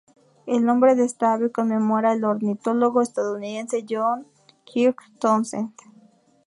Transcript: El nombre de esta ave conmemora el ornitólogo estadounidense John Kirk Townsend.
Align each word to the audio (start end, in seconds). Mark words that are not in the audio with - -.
El 0.47 0.65
nombre 0.65 0.95
de 0.95 1.05
esta 1.05 1.33
ave 1.35 1.51
conmemora 1.51 2.13
el 2.13 2.23
ornitólogo 2.23 3.03
estadounidense 3.03 3.85
John 3.87 4.25
Kirk 4.63 4.99
Townsend. 5.19 5.73